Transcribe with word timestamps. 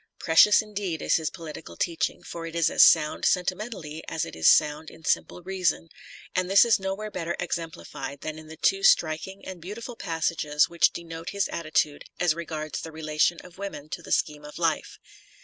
Precious 0.17 0.63
indeed 0.63 0.99
is 0.99 1.17
his 1.17 1.29
political 1.29 1.77
teaching, 1.77 2.23
for 2.23 2.47
it 2.47 2.55
is 2.55 2.71
as 2.71 2.83
sound 2.83 3.23
sentimentally 3.23 4.03
as 4.07 4.25
it 4.25 4.35
is 4.35 4.47
sound 4.47 4.89
in 4.89 5.05
simple 5.05 5.43
reason, 5.43 5.89
and 6.33 6.49
this 6.49 6.65
is 6.65 6.79
nowhere 6.79 7.11
better 7.11 7.35
exemplified 7.39 8.21
than 8.21 8.39
in 8.39 8.47
the 8.47 8.57
two 8.57 8.81
striking 8.81 9.45
and 9.45 9.61
beautiful 9.61 9.95
passages 9.95 10.67
which 10.67 10.89
denote 10.91 11.29
his 11.29 11.47
attitude 11.49 12.03
as 12.19 12.33
regards 12.33 12.81
the 12.81 12.91
relation 12.91 13.37
of 13.43 13.59
women 13.59 13.89
to 13.89 14.01
the 14.01 14.11
scheme 14.11 14.43
of 14.43 14.57
life. 14.57 14.97